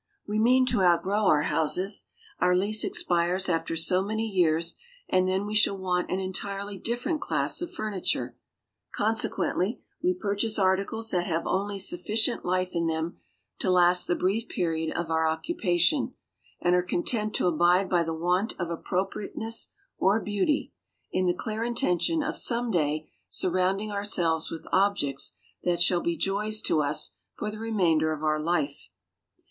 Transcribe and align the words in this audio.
We 0.25 0.39
mean 0.39 0.65
to 0.65 0.81
outgrow 0.81 1.27
our 1.27 1.43
houses 1.43 2.05
our 2.39 2.55
lease 2.57 2.83
expires 2.83 3.47
after 3.47 3.75
so 3.75 4.01
many 4.01 4.27
years 4.27 4.75
and 5.07 5.27
then 5.27 5.45
we 5.45 5.53
shall 5.53 5.77
want 5.77 6.09
an 6.09 6.19
entirely 6.19 6.79
different 6.79 7.21
class 7.21 7.61
of 7.61 7.71
furniture; 7.71 8.35
consequently 8.91 9.83
we 10.01 10.15
purchase 10.15 10.57
articles 10.57 11.11
that 11.11 11.27
have 11.27 11.45
only 11.45 11.77
sufficient 11.77 12.43
life 12.43 12.71
in 12.73 12.87
them 12.87 13.17
to 13.59 13.69
last 13.69 14.07
the 14.07 14.15
brief 14.15 14.49
period 14.49 14.91
of 14.97 15.11
our 15.11 15.27
occupation, 15.27 16.15
and 16.59 16.73
are 16.75 16.81
content 16.81 17.35
to 17.35 17.45
abide 17.45 17.87
by 17.87 18.01
the 18.01 18.15
want 18.15 18.53
of 18.57 18.71
appropriateness 18.71 19.69
or 19.99 20.19
beauty, 20.19 20.73
in 21.11 21.27
the 21.27 21.35
clear 21.37 21.63
intention 21.63 22.23
of 22.23 22.35
some 22.39 22.71
day 22.71 23.07
surrounding 23.29 23.91
ourselves 23.91 24.49
with 24.49 24.65
objects 24.71 25.35
that 25.63 25.79
shall 25.79 26.01
be 26.01 26.17
joys 26.17 26.63
to 26.63 26.81
us 26.81 27.11
for 27.35 27.51
the 27.51 27.59
remainder 27.59 28.11
of 28.11 28.23
our 28.23 28.39
life. 28.39 28.87